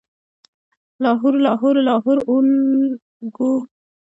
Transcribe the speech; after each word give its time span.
لاهور، 1.03 1.33
لاهور، 1.45 1.75
لاهور 1.87 2.17
اولګوو 2.29 3.57